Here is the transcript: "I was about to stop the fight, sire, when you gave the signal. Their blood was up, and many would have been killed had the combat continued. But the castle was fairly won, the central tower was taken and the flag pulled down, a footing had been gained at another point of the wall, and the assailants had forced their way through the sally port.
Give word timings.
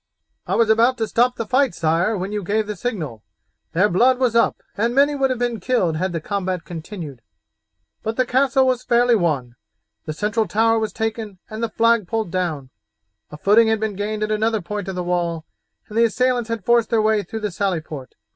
"I 0.47 0.55
was 0.55 0.71
about 0.71 0.97
to 0.97 1.07
stop 1.07 1.35
the 1.35 1.45
fight, 1.45 1.75
sire, 1.75 2.17
when 2.17 2.31
you 2.31 2.41
gave 2.43 2.65
the 2.65 2.75
signal. 2.75 3.21
Their 3.73 3.87
blood 3.87 4.17
was 4.17 4.35
up, 4.35 4.63
and 4.75 4.95
many 4.95 5.13
would 5.13 5.29
have 5.29 5.37
been 5.37 5.59
killed 5.59 5.97
had 5.97 6.11
the 6.11 6.19
combat 6.19 6.65
continued. 6.65 7.21
But 8.01 8.17
the 8.17 8.25
castle 8.25 8.65
was 8.65 8.81
fairly 8.83 9.13
won, 9.15 9.57
the 10.05 10.13
central 10.13 10.47
tower 10.47 10.79
was 10.79 10.91
taken 10.91 11.37
and 11.51 11.61
the 11.61 11.69
flag 11.69 12.07
pulled 12.07 12.31
down, 12.31 12.71
a 13.29 13.37
footing 13.37 13.67
had 13.67 13.79
been 13.79 13.95
gained 13.95 14.23
at 14.23 14.31
another 14.31 14.59
point 14.59 14.87
of 14.87 14.95
the 14.95 15.03
wall, 15.03 15.45
and 15.87 15.95
the 15.95 16.05
assailants 16.05 16.49
had 16.49 16.65
forced 16.65 16.89
their 16.89 16.99
way 16.99 17.21
through 17.21 17.41
the 17.41 17.51
sally 17.51 17.79
port. 17.79 18.15